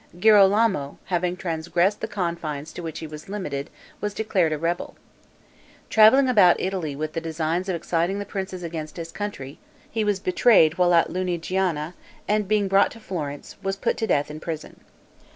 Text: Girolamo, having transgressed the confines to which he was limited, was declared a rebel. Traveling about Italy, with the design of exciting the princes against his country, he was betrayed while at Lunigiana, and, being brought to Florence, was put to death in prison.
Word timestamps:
Girolamo, 0.19 0.97
having 1.05 1.37
transgressed 1.37 2.01
the 2.01 2.07
confines 2.07 2.73
to 2.73 2.81
which 2.81 2.97
he 2.97 3.05
was 3.05 3.29
limited, 3.29 3.69
was 3.99 4.15
declared 4.15 4.51
a 4.51 4.57
rebel. 4.57 4.95
Traveling 5.91 6.27
about 6.27 6.59
Italy, 6.59 6.95
with 6.95 7.13
the 7.13 7.21
design 7.21 7.61
of 7.61 7.69
exciting 7.69 8.17
the 8.17 8.25
princes 8.25 8.63
against 8.63 8.97
his 8.97 9.11
country, 9.11 9.59
he 9.91 10.03
was 10.03 10.19
betrayed 10.19 10.79
while 10.79 10.95
at 10.95 11.09
Lunigiana, 11.11 11.93
and, 12.27 12.47
being 12.47 12.67
brought 12.67 12.89
to 12.93 12.99
Florence, 12.99 13.57
was 13.61 13.75
put 13.75 13.95
to 13.97 14.07
death 14.07 14.31
in 14.31 14.39
prison. 14.39 14.79